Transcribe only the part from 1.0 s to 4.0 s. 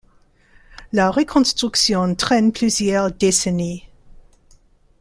reconstruction traîne plusieurs décennies.